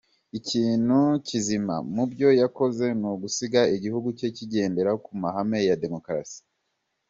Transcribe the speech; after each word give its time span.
Ikintu 0.39 0.99
kizima 1.27 1.75
mubyo 1.95 2.29
yakoze 2.41 2.85
nugusiga 2.99 3.61
igihugu 3.75 4.07
cye 4.17 4.27
kigendera 4.35 4.91
ku 5.03 5.11
mahame 5.21 5.59
ya 5.69 5.75
demokarasi. 5.83 6.39